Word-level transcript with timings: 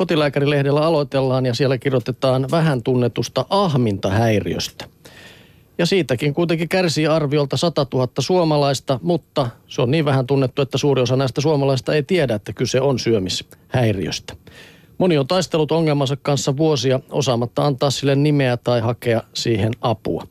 Kotilääkärilehdellä 0.00 0.80
aloitellaan 0.80 1.46
ja 1.46 1.54
siellä 1.54 1.78
kirjoitetaan 1.78 2.46
vähän 2.50 2.82
tunnetusta 2.82 3.44
ahmintahäiriöstä. 3.50 4.84
Ja 5.78 5.86
siitäkin 5.86 6.34
kuitenkin 6.34 6.68
kärsii 6.68 7.06
arviolta 7.06 7.56
100 7.56 7.86
000 7.92 8.08
suomalaista, 8.18 9.00
mutta 9.02 9.50
se 9.66 9.82
on 9.82 9.90
niin 9.90 10.04
vähän 10.04 10.26
tunnettu, 10.26 10.62
että 10.62 10.78
suuri 10.78 11.02
osa 11.02 11.16
näistä 11.16 11.40
suomalaista 11.40 11.94
ei 11.94 12.02
tiedä, 12.02 12.34
että 12.34 12.52
kyse 12.52 12.80
on 12.80 12.98
syömishäiriöstä. 12.98 14.36
Moni 14.98 15.18
on 15.18 15.26
taistellut 15.26 15.72
ongelmansa 15.72 16.16
kanssa 16.22 16.56
vuosia 16.56 17.00
osaamatta 17.10 17.66
antaa 17.66 17.90
sille 17.90 18.14
nimeä 18.14 18.56
tai 18.56 18.80
hakea 18.80 19.22
siihen 19.34 19.72
apua. 19.80 20.26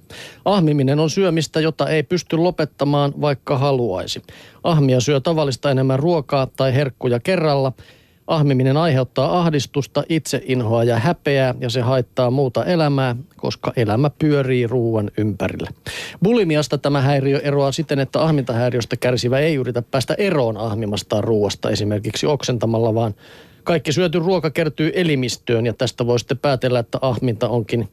Ahmiminen 0.46 1.00
on 1.00 1.10
syömistä, 1.10 1.60
jota 1.60 1.90
ei 1.90 2.04
pysty 2.04 2.38
lopettamaan, 2.38 3.14
vaikka 3.22 3.58
haluaisi. 3.58 4.22
Ahmia 4.64 5.00
syö 5.00 5.20
tavallista 5.20 5.72
enemmän 5.72 6.00
ruokaa 6.00 6.48
tai 6.56 6.74
herkkuja 6.74 7.20
kerralla. 7.20 7.74
Ahmiminen 8.30 8.77
aiheuttaa 8.77 9.39
ahdistusta, 9.39 10.04
itseinhoa 10.09 10.84
ja 10.84 11.00
häpeää 11.00 11.55
ja 11.59 11.70
se 11.70 11.81
haittaa 11.81 12.31
muuta 12.31 12.66
elämää, 12.66 13.16
koska 13.38 13.73
elämä 13.76 14.09
pyörii 14.20 14.67
ruuan 14.67 15.12
ympärille. 15.17 15.70
Bulimiasta 16.23 16.77
tämä 16.77 17.02
häiriö 17.02 17.40
eroaa 17.40 17.71
siten, 17.71 17.99
että 17.99 18.23
ahmintahäiriöstä 18.23 18.98
kärsivä 18.98 19.40
ei 19.40 19.55
yritä 19.55 19.81
päästä 19.81 20.13
eroon 20.13 20.57
ahmimastaan 20.57 21.23
ruuasta 21.23 21.70
esimerkiksi 21.70 22.26
oksentamalla, 22.26 22.94
vaan 22.94 23.16
kaikki 23.63 23.94
syöty 23.94 24.20
ruoka 24.20 24.49
kertyy 24.49 24.91
elimistöön 24.96 25.66
ja 25.66 25.73
tästä 25.73 26.05
voi 26.07 26.20
sitten 26.20 26.38
päätellä, 26.38 26.80
että 26.80 26.98
ahminta 27.02 27.49
onkin 27.49 27.90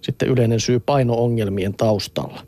sitten 0.00 0.28
yleinen 0.28 0.60
syy 0.60 0.80
painoongelmien 0.80 1.74
taustalla. 1.74 2.40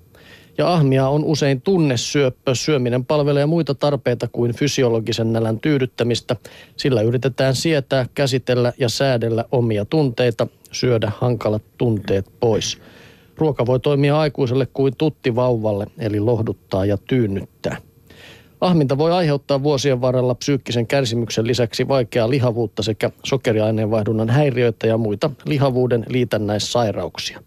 Ja 0.60 0.72
ahmia 0.72 1.08
on 1.08 1.24
usein 1.24 1.60
tunnesyöppö. 1.60 2.54
Syöminen 2.54 3.04
palvelee 3.04 3.46
muita 3.46 3.74
tarpeita 3.74 4.28
kuin 4.28 4.54
fysiologisen 4.54 5.32
nälän 5.32 5.60
tyydyttämistä. 5.60 6.36
Sillä 6.76 7.02
yritetään 7.02 7.54
sietää, 7.54 8.06
käsitellä 8.14 8.72
ja 8.78 8.88
säädellä 8.88 9.44
omia 9.52 9.84
tunteita, 9.84 10.46
syödä 10.72 11.12
hankalat 11.18 11.62
tunteet 11.78 12.26
pois. 12.40 12.78
Ruoka 13.36 13.66
voi 13.66 13.80
toimia 13.80 14.18
aikuiselle 14.18 14.66
kuin 14.66 14.96
tutti 14.98 15.34
vauvalle, 15.34 15.86
eli 15.98 16.20
lohduttaa 16.20 16.84
ja 16.84 16.96
tyynnyttää. 16.96 17.76
Ahminta 18.60 18.98
voi 18.98 19.12
aiheuttaa 19.12 19.62
vuosien 19.62 20.00
varrella 20.00 20.34
psyykkisen 20.34 20.86
kärsimyksen 20.86 21.46
lisäksi 21.46 21.88
vaikeaa 21.88 22.30
lihavuutta 22.30 22.82
sekä 22.82 23.10
sokeriaineenvaihdunnan 23.24 24.30
häiriöitä 24.30 24.86
ja 24.86 24.98
muita 24.98 25.30
lihavuuden 25.44 26.06
liitännäissairauksia. 26.08 27.42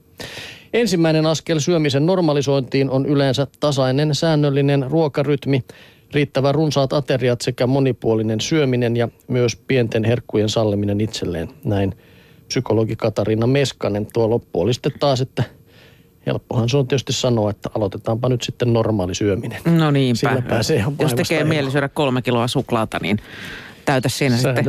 Ensimmäinen 0.74 1.26
askel 1.26 1.60
syömisen 1.60 2.06
normalisointiin 2.06 2.90
on 2.90 3.06
yleensä 3.06 3.48
tasainen 3.60 4.16
säännöllinen 4.16 4.86
ruokarytmi, 4.90 5.64
riittävä 6.14 6.52
runsaat 6.52 6.94
ateriat 6.94 7.42
sekä 7.42 7.68
monipuolinen 7.68 8.42
syöminen 8.42 8.96
ja 8.96 9.08
myös 9.28 9.56
pienten 9.56 10.04
herkkujen 10.04 10.50
salliminen 10.50 11.02
itselleen. 11.02 11.50
Näin 11.64 11.96
psykologi 12.48 12.96
Katariina 12.96 13.48
Meskanen 13.48 14.08
tuo 14.14 14.30
loppu 14.30 14.62
oli 14.62 14.74
sitten 14.74 14.94
taas, 15.00 15.22
että– 15.22 15.44
helppohan 16.26 16.70
se 16.70 16.78
on 16.78 16.88
tietysti 16.88 17.14
sanoa, 17.14 17.50
että 17.50 17.70
aloitetaanpa 17.76 18.30
nyt 18.30 18.42
sitten 18.42 18.74
normaali 18.74 19.16
syöminen. 19.16 19.62
No 19.66 19.92
niinpä. 19.92 20.20
Sillä 20.20 20.42
pääsee 20.42 20.86
Jos 21.00 21.14
tekee 21.14 21.44
mieli 21.44 21.72
syödä 21.72 21.90
kolme 21.90 22.22
kiloa 22.22 22.48
suklaata, 22.48 22.98
niin 23.02 23.18
täytä 23.86 24.10
siinä 24.10 24.38
sitten 24.38 24.66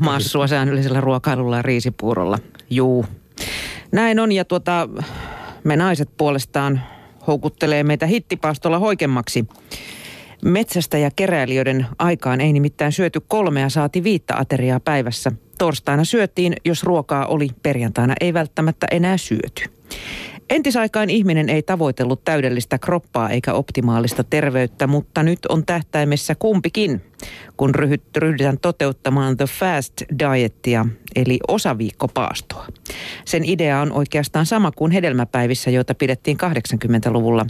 massua 0.00 0.46
säännöllisellä 0.46 1.00
ruokailulla 1.00 1.56
ja 1.56 1.62
riisipuurolla. 1.62 2.38
Juu. 2.70 3.06
Näin 3.92 4.20
on 4.20 4.32
ja 4.32 4.44
tuota, 4.44 4.88
me 5.66 5.76
naiset 5.76 6.10
puolestaan 6.16 6.80
houkuttelee 7.26 7.82
meitä 7.82 8.06
hittipaastolla 8.06 8.78
hoikemmaksi. 8.78 9.46
Metsästä 10.44 10.98
ja 10.98 11.10
keräilijöiden 11.16 11.86
aikaan 11.98 12.40
ei 12.40 12.52
nimittäin 12.52 12.92
syöty 12.92 13.20
kolmea 13.28 13.68
saati 13.68 14.04
viittä 14.04 14.34
ateriaa 14.36 14.80
päivässä. 14.80 15.32
Torstaina 15.58 16.04
syöttiin, 16.04 16.56
jos 16.64 16.82
ruokaa 16.82 17.26
oli, 17.26 17.48
perjantaina 17.62 18.14
ei 18.20 18.34
välttämättä 18.34 18.86
enää 18.90 19.16
syöty. 19.16 19.62
Entisaikaan 20.50 21.10
ihminen 21.10 21.48
ei 21.48 21.62
tavoitellut 21.62 22.24
täydellistä 22.24 22.78
kroppaa 22.78 23.30
eikä 23.30 23.52
optimaalista 23.52 24.24
terveyttä, 24.24 24.86
mutta 24.86 25.22
nyt 25.22 25.38
on 25.48 25.66
tähtäimessä 25.66 26.34
kumpikin, 26.34 27.02
kun 27.56 27.74
ryhdytään 28.16 28.58
toteuttamaan 28.62 29.36
The 29.36 29.46
Fast 29.46 29.92
Dietia, 30.18 30.86
eli 31.16 31.38
osaviikkopaastoa. 31.48 32.66
Sen 33.26 33.44
idea 33.44 33.80
on 33.80 33.92
oikeastaan 33.92 34.46
sama 34.46 34.70
kuin 34.70 34.92
hedelmäpäivissä, 34.92 35.70
joita 35.70 35.94
pidettiin 35.94 36.38
80-luvulla. 36.44 37.46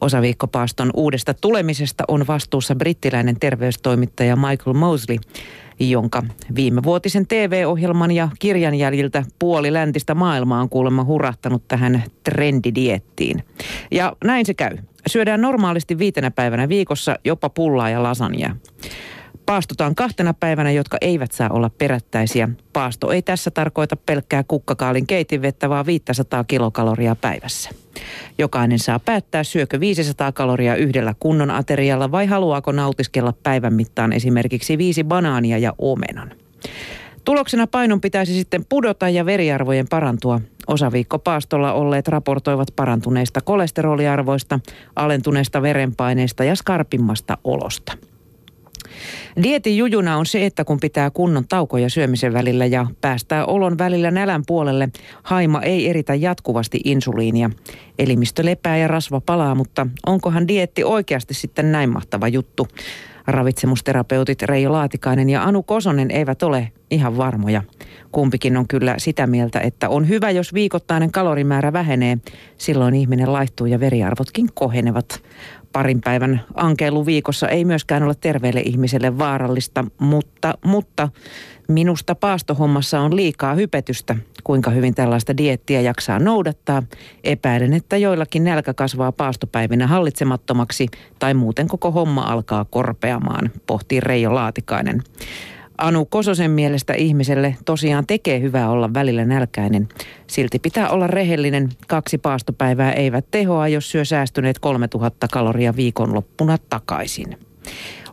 Osaviikkopaaston 0.00 0.90
uudesta 0.94 1.34
tulemisesta 1.34 2.04
on 2.08 2.26
vastuussa 2.26 2.74
brittiläinen 2.74 3.40
terveystoimittaja 3.40 4.36
Michael 4.36 4.74
Mosley, 4.74 5.16
jonka 5.80 6.22
viimevuotisen 6.54 7.26
TV-ohjelman 7.26 8.10
ja 8.10 8.28
kirjan 8.38 8.74
jäljiltä 8.74 9.24
puoli 9.38 9.72
läntistä 9.72 10.14
maailmaa 10.14 10.60
on 10.60 10.68
kuulemma 10.68 11.04
hurahtanut 11.04 11.68
tähän 11.68 12.02
trendidiettiin. 12.24 13.44
Ja 13.90 14.12
näin 14.24 14.46
se 14.46 14.54
käy. 14.54 14.76
Syödään 15.06 15.40
normaalisti 15.40 15.98
viitenä 15.98 16.30
päivänä 16.30 16.68
viikossa 16.68 17.16
jopa 17.24 17.48
pullaa 17.48 17.90
ja 17.90 18.02
lasania. 18.02 18.56
Paastotaan 19.46 19.94
kahtena 19.94 20.34
päivänä, 20.34 20.70
jotka 20.70 20.98
eivät 21.00 21.32
saa 21.32 21.48
olla 21.50 21.70
perättäisiä. 21.78 22.48
Paasto 22.72 23.12
ei 23.12 23.22
tässä 23.22 23.50
tarkoita 23.50 23.96
pelkkää 23.96 24.44
kukkakaalin 24.48 25.06
keitinvettä, 25.06 25.68
vaan 25.68 25.86
500 25.86 26.44
kilokaloria 26.44 27.16
päivässä. 27.20 27.70
Jokainen 28.38 28.78
saa 28.78 28.98
päättää, 28.98 29.44
syökö 29.44 29.80
500 29.80 30.32
kaloria 30.32 30.76
yhdellä 30.76 31.14
kunnon 31.20 31.50
aterialla 31.50 32.10
vai 32.10 32.26
haluaako 32.26 32.72
nautiskella 32.72 33.34
päivän 33.42 33.74
mittaan 33.74 34.12
esimerkiksi 34.12 34.78
viisi 34.78 35.04
banaania 35.04 35.58
ja 35.58 35.72
omenan. 35.78 36.30
Tuloksena 37.24 37.66
painon 37.66 38.00
pitäisi 38.00 38.34
sitten 38.34 38.64
pudota 38.68 39.08
ja 39.08 39.26
veriarvojen 39.26 39.86
parantua. 39.90 40.40
Osaviikkopaastolla 40.66 41.72
olleet 41.72 42.08
raportoivat 42.08 42.68
parantuneista 42.76 43.40
kolesteroliarvoista, 43.40 44.60
alentuneesta 44.96 45.62
verenpaineesta 45.62 46.44
ja 46.44 46.56
skarpimmasta 46.56 47.38
olosta. 47.44 47.92
Dietin 49.42 49.76
jujuna 49.76 50.16
on 50.16 50.26
se, 50.26 50.46
että 50.46 50.64
kun 50.64 50.80
pitää 50.80 51.10
kunnon 51.10 51.48
taukoja 51.48 51.90
syömisen 51.90 52.32
välillä 52.32 52.66
ja 52.66 52.86
päästää 53.00 53.46
olon 53.46 53.78
välillä 53.78 54.10
nälän 54.10 54.42
puolelle, 54.46 54.88
haima 55.22 55.62
ei 55.62 55.90
eritä 55.90 56.14
jatkuvasti 56.14 56.80
insuliinia. 56.84 57.50
Elimistö 57.98 58.44
lepää 58.44 58.76
ja 58.76 58.88
rasva 58.88 59.20
palaa, 59.20 59.54
mutta 59.54 59.86
onkohan 60.06 60.48
dietti 60.48 60.84
oikeasti 60.84 61.34
sitten 61.34 61.72
näin 61.72 61.90
mahtava 61.90 62.28
juttu? 62.28 62.68
Ravitsemusterapeutit 63.26 64.42
Reijo 64.42 64.72
Laatikainen 64.72 65.30
ja 65.30 65.44
Anu 65.44 65.62
Kosonen 65.62 66.10
eivät 66.10 66.42
ole 66.42 66.72
ihan 66.90 67.16
varmoja. 67.16 67.62
Kumpikin 68.12 68.56
on 68.56 68.68
kyllä 68.68 68.94
sitä 68.98 69.26
mieltä, 69.26 69.60
että 69.60 69.88
on 69.88 70.08
hyvä, 70.08 70.30
jos 70.30 70.54
viikoittainen 70.54 71.12
kalorimäärä 71.12 71.72
vähenee. 71.72 72.18
Silloin 72.58 72.94
ihminen 72.94 73.32
laihtuu 73.32 73.66
ja 73.66 73.80
veriarvotkin 73.80 74.48
kohenevat 74.54 75.22
parin 75.74 76.00
päivän 76.00 76.42
ankeilu 76.54 77.06
viikossa 77.06 77.48
ei 77.48 77.64
myöskään 77.64 78.02
ole 78.02 78.14
terveelle 78.20 78.60
ihmiselle 78.60 79.18
vaarallista, 79.18 79.84
mutta, 79.98 80.58
mutta 80.64 81.08
minusta 81.68 82.14
paastohommassa 82.14 83.00
on 83.00 83.16
liikaa 83.16 83.54
hypetystä, 83.54 84.16
kuinka 84.44 84.70
hyvin 84.70 84.94
tällaista 84.94 85.36
diettiä 85.36 85.80
jaksaa 85.80 86.18
noudattaa. 86.18 86.82
Epäilen, 87.24 87.72
että 87.72 87.96
joillakin 87.96 88.44
nälkä 88.44 88.74
kasvaa 88.74 89.12
paastopäivinä 89.12 89.86
hallitsemattomaksi 89.86 90.86
tai 91.18 91.34
muuten 91.34 91.68
koko 91.68 91.90
homma 91.90 92.22
alkaa 92.22 92.66
korpeamaan, 92.70 93.50
pohtii 93.66 94.00
Reijo 94.00 94.34
Laatikainen. 94.34 95.02
Anu 95.78 96.04
Kososen 96.04 96.50
mielestä 96.50 96.94
ihmiselle 96.94 97.56
tosiaan 97.64 98.06
tekee 98.06 98.40
hyvää 98.40 98.70
olla 98.70 98.94
välillä 98.94 99.24
nälkäinen. 99.24 99.88
Silti 100.26 100.58
pitää 100.58 100.88
olla 100.88 101.06
rehellinen. 101.06 101.68
Kaksi 101.88 102.18
paastopäivää 102.18 102.92
eivät 102.92 103.24
tehoa, 103.30 103.68
jos 103.68 103.90
syö 103.90 104.04
säästyneet 104.04 104.58
3000 104.58 105.28
kaloria 105.28 105.76
viikonloppuna 105.76 106.58
takaisin. 106.70 107.38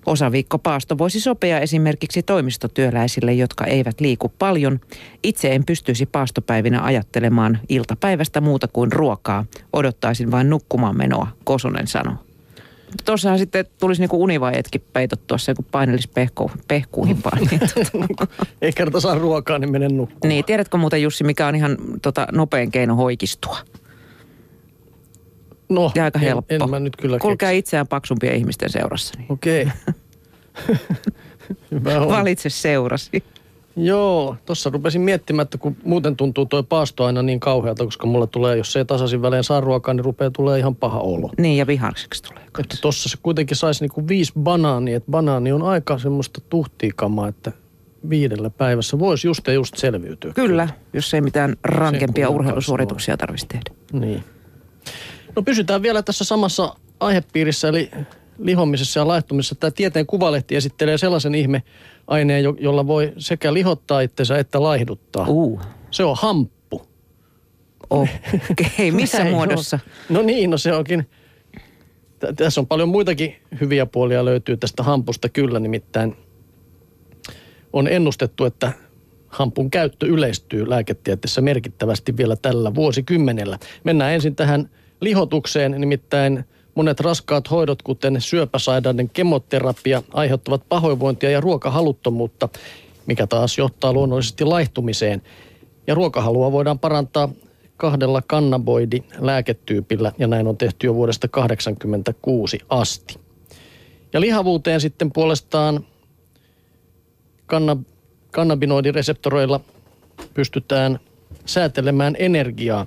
Osaviikkopaasto 0.06 0.98
voisi 0.98 1.20
sopia 1.20 1.60
esimerkiksi 1.60 2.24
toimistotyöläisille, 2.24 3.34
jotka 3.34 3.66
eivät 3.66 4.02
liiku 4.02 4.32
paljon. 4.40 4.80
Itse 5.24 5.56
en 5.56 5.66
pystyisi 5.66 6.06
paastopäivinä 6.06 6.84
ajattelemaan 6.84 7.60
iltapäivästä 7.70 8.42
muuta 8.42 8.68
kuin 8.68 8.92
ruokaa. 8.92 9.46
Odottaisin 9.74 10.32
vain 10.32 10.50
nukkumaan 10.50 10.98
menoa, 10.98 11.28
Kosonen 11.44 11.88
sanoi. 11.88 12.31
Tuossahan 13.06 13.40
sitten 13.40 13.66
tulisi 13.80 14.02
niinku 14.02 14.24
univajetkin 14.24 14.84
peitottua 14.94 15.38
se, 15.38 15.54
kun 15.54 15.66
painelisi 15.72 16.10
pehku, 16.14 16.52
pehkuihin 16.68 17.18
vaan. 17.26 17.40
Ei 18.62 18.72
kerta 18.72 19.00
saa 19.00 19.16
ruokaa, 19.16 19.60
niin 19.60 19.72
menen 19.72 19.98
nukkumaan. 19.98 20.30
Niin, 20.30 20.46
tiedätkö 20.46 20.78
muuten 20.78 21.02
Jussi, 21.02 21.24
mikä 21.24 21.48
on 21.48 21.56
ihan 21.56 21.78
tota, 22.02 22.28
nopein 22.32 22.72
keino 22.72 22.96
hoikistua? 22.96 23.58
No, 25.70 25.92
ja 25.96 26.04
aika 26.04 26.20
helppo. 26.20 26.56
En, 26.56 26.62
en 26.62 26.70
mä 26.70 26.80
nyt 26.80 26.96
kyllä 26.96 27.20
Kulkea 27.20 27.50
keksi. 27.50 27.58
itseään 27.58 27.88
paksumpien 27.88 28.36
ihmisten 28.36 28.70
seurassa. 28.70 29.14
Niin. 29.18 29.32
Okei. 29.32 29.68
Okay. 31.78 32.08
Valitse 32.08 32.50
seurasi. 32.50 33.24
Joo, 33.76 34.36
tuossa 34.46 34.70
rupesin 34.70 35.02
miettimään, 35.02 35.44
että 35.44 35.58
kun 35.58 35.76
muuten 35.84 36.16
tuntuu 36.16 36.46
tuo 36.46 36.64
paasto 36.64 37.06
aina 37.06 37.22
niin 37.22 37.40
kauhealta, 37.40 37.86
koska 37.86 38.08
mulla 38.08 38.28
tulee, 38.28 38.58
jos 38.58 38.74
se 38.74 38.80
ei 38.80 38.86
tasaisin 38.86 39.22
välein 39.22 39.44
saa 39.44 39.62
ruokaa, 39.62 39.94
niin 39.94 40.06
rupeaa 40.06 40.32
tulee 40.32 40.60
ihan 40.60 40.76
paha 40.76 41.00
olo. 41.00 41.30
Niin, 41.38 41.58
ja 41.58 41.68
vihariseksi 41.68 42.24
tulee. 42.24 42.44
Että 42.60 42.78
tuossa 42.82 43.10
se 43.10 43.18
kuitenkin 43.24 43.58
saisi 43.58 43.84
niinku 43.84 44.08
viisi 44.08 44.34
banaania, 44.40 44.98
että 44.98 45.12
banaani 45.12 45.52
on 45.52 45.64
aika 45.64 45.98
semmoista 45.98 46.42
tuhtiikamaa, 46.50 47.28
että 47.28 47.52
viidellä 48.10 48.50
päivässä 48.50 49.00
voisi 49.00 49.28
just 49.28 49.48
ja 49.48 49.54
just 49.54 49.78
selviytyä. 49.78 50.34
Kyllä, 50.34 50.70
jos 50.94 51.14
ei 51.14 51.22
mitään 51.22 51.56
rankempia 51.64 52.30
urheilusuorituksia 52.30 53.18
tarvitsisi 53.18 53.48
tehdä. 53.48 53.72
Niin. 53.94 54.24
No 55.36 55.42
pysytään 55.42 55.82
vielä 55.82 56.02
tässä 56.02 56.24
samassa 56.24 56.76
aihepiirissä, 57.00 57.68
eli 57.68 57.92
lihomisessa 58.40 59.00
ja 59.00 59.08
laihtumisessa. 59.08 59.56
Tämä 59.56 59.72
tieteen 59.72 60.06
kuvalehti 60.06 60.56
esittelee 60.56 60.98
sellaisen 60.98 61.36
ihmeaineen, 62.20 62.56
jolla 62.60 62.88
voi 62.88 63.14
sekä 63.18 63.54
lihottaa 63.54 64.02
itsensä 64.02 64.38
että 64.38 64.64
laihduttaa. 64.64 65.26
Uh. 65.28 65.62
Se 65.92 66.04
on 66.04 66.16
hamppu. 66.20 66.82
Okei, 67.90 68.20
okay. 68.52 68.92
missä 69.02 69.26
muodossa? 69.26 69.80
On. 70.10 70.16
No 70.16 70.22
niin, 70.22 70.50
no 70.50 70.58
se 70.58 70.74
onkin. 70.74 71.10
Tässä 72.36 72.62
on 72.62 72.68
paljon 72.68 72.90
muitakin 72.90 73.36
hyviä 73.62 73.86
puolia 73.86 74.26
löytyy 74.26 74.58
tästä 74.58 74.84
hampusta 74.84 75.30
kyllä, 75.30 75.60
nimittäin 75.60 76.16
on 77.74 77.88
ennustettu, 77.88 78.46
että 78.46 78.72
hampun 79.28 79.72
käyttö 79.72 80.06
yleistyy 80.06 80.70
lääketieteessä 80.70 81.42
merkittävästi 81.42 82.18
vielä 82.18 82.36
tällä 82.36 82.76
vuosikymmenellä. 82.76 83.60
Mennään 83.84 84.14
ensin 84.14 84.36
tähän 84.36 84.70
lihotukseen, 85.02 85.76
nimittäin 85.78 86.46
monet 86.76 87.00
raskaat 87.00 87.52
hoidot, 87.52 87.82
kuten 87.82 88.22
syöpäsairauden 88.22 89.10
kemoterapia, 89.10 90.04
aiheuttavat 90.14 90.62
pahoinvointia 90.70 91.30
ja 91.30 91.42
ruokahaluttomuutta, 91.42 92.50
mikä 93.06 93.28
taas 93.28 93.58
johtaa 93.58 93.94
luonnollisesti 93.94 94.46
laihtumiseen. 94.46 95.22
Ja 95.88 95.96
ruokahalua 95.96 96.52
voidaan 96.52 96.80
parantaa 96.80 97.30
kahdella 97.78 98.22
kannaboidi-lääketyypillä, 98.28 100.12
ja 100.18 100.28
näin 100.28 100.48
on 100.48 100.58
tehty 100.58 100.88
jo 100.88 100.96
vuodesta 100.96 101.28
1986 101.28 102.60
asti. 102.70 103.20
Ja 104.14 104.22
lihavuuteen 104.22 104.82
sitten 104.82 105.12
puolestaan 105.12 105.86
kannab- 107.54 107.92
kannabinoidireseptoreilla 108.32 109.60
pystytään 110.34 111.00
säätelemään 111.46 112.16
energiaa. 112.20 112.86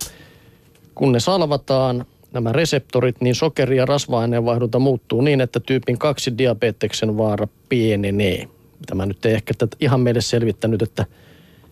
Kun 0.95 1.13
ne 1.13 1.21
salvataan, 1.21 2.07
nämä 2.35 2.53
reseptorit, 2.53 3.21
niin 3.21 3.35
sokeri- 3.35 3.77
ja 3.77 3.87
rasva-aineenvaihdunta 3.87 4.79
muuttuu 4.79 5.21
niin, 5.21 5.41
että 5.41 5.61
tyypin 5.61 5.99
2 5.99 6.39
diabeteksen 6.39 7.17
vaara 7.17 7.49
pienenee. 7.69 8.49
Tämä 8.87 9.07
nyt 9.07 9.27
ei 9.27 9.35
ehkä 9.35 9.55
tätä 9.59 9.77
ihan 9.81 10.01
meille 10.01 10.21
selvittänyt, 10.21 10.83
että 10.83 11.07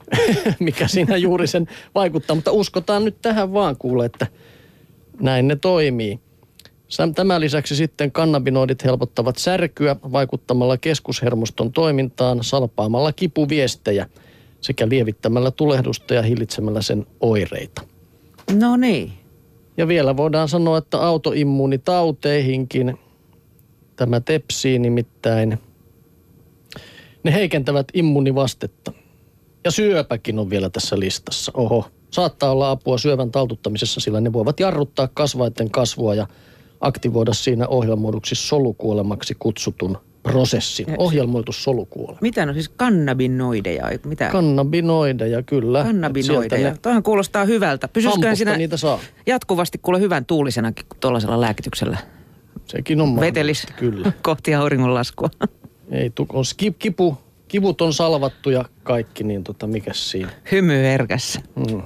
mikä 0.60 0.88
siinä 0.88 1.16
juuri 1.16 1.46
sen 1.46 1.68
vaikuttaa, 1.94 2.36
mutta 2.36 2.52
uskotaan 2.52 3.04
nyt 3.04 3.16
tähän 3.22 3.52
vaan 3.52 3.76
kuule, 3.76 4.04
että 4.04 4.26
näin 5.20 5.48
ne 5.48 5.56
toimii. 5.56 6.20
Tämän 7.14 7.40
lisäksi 7.40 7.76
sitten 7.76 8.12
kannabinoidit 8.12 8.84
helpottavat 8.84 9.36
särkyä 9.36 9.96
vaikuttamalla 10.12 10.76
keskushermoston 10.76 11.72
toimintaan 11.72 12.44
salpaamalla 12.44 13.12
kipuviestejä 13.12 14.06
sekä 14.60 14.88
lievittämällä 14.88 15.50
tulehdusta 15.50 16.14
ja 16.14 16.22
hillitsemällä 16.22 16.82
sen 16.82 17.06
oireita. 17.20 17.82
No 18.58 18.76
niin. 18.76 19.21
Ja 19.76 19.88
vielä 19.88 20.16
voidaan 20.16 20.48
sanoa, 20.48 20.78
että 20.78 21.00
autoimmuunitauteihinkin 21.06 22.98
tämä 23.96 24.20
tepsii 24.20 24.78
nimittäin. 24.78 25.58
Ne 27.22 27.34
heikentävät 27.34 27.88
immunivastetta. 27.94 28.92
Ja 29.64 29.70
syöpäkin 29.70 30.38
on 30.38 30.50
vielä 30.50 30.70
tässä 30.70 30.98
listassa. 30.98 31.52
Oho, 31.54 31.84
saattaa 32.10 32.50
olla 32.50 32.70
apua 32.70 32.98
syövän 32.98 33.30
taltuttamisessa, 33.30 34.00
sillä 34.00 34.20
ne 34.20 34.32
voivat 34.32 34.60
jarruttaa 34.60 35.08
kasvaiden 35.14 35.70
kasvua 35.70 36.14
ja 36.14 36.26
aktivoida 36.80 37.32
siinä 37.32 37.68
ohjelmoiduksi 37.68 38.34
solukuolemaksi 38.34 39.34
kutsutun 39.38 39.98
prosessin. 40.22 40.86
Ohjelmoitu 40.98 41.52
solukuolema. 41.52 42.18
Mitä 42.20 42.46
no 42.46 42.52
siis 42.52 42.68
kannabinoideja? 42.68 43.90
Mitä? 44.04 44.28
Kannabinoideja, 44.28 45.42
kyllä. 45.42 45.84
Kannabinoideja. 45.84 46.76
Toihan 46.82 47.02
kuulostaa 47.02 47.44
hyvältä. 47.44 47.88
Pysyisiköhän 47.88 48.36
siinä 48.36 48.56
niitä 48.56 48.76
saa. 48.76 48.98
jatkuvasti 49.26 49.78
kuule 49.78 50.00
hyvän 50.00 50.26
tuulisenakin 50.26 50.86
tuollaisella 51.00 51.40
lääkityksellä? 51.40 51.98
Sekin 52.66 53.00
on 53.00 53.20
Vetelis 53.20 53.66
kyllä. 53.76 54.12
kohti 54.22 54.54
auringonlaskua. 54.54 55.30
Ei, 55.90 56.12
on 56.28 56.44
kipu, 56.78 57.18
kivut 57.48 57.80
on 57.80 57.94
salvattu 57.94 58.50
ja 58.50 58.64
kaikki, 58.82 59.24
niin 59.24 59.44
tota, 59.44 59.66
mikä 59.66 59.92
siinä? 59.94 60.30
Hymy 60.52 60.86
erkässä. 60.86 61.40
Mm. 61.56 61.80